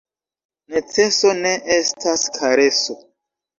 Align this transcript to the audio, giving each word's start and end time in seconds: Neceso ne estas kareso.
Neceso 0.73 1.35
ne 1.43 1.53
estas 1.77 2.27
kareso. 2.41 3.01